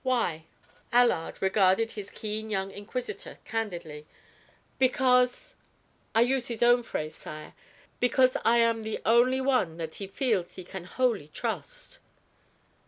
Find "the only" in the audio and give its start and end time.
8.81-9.41